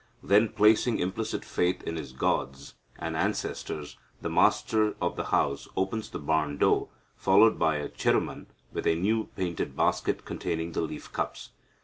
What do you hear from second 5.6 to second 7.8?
opens the barn door, followed by